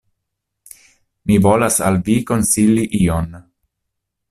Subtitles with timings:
[1.31, 3.31] Mi volas al Vi konsili ion!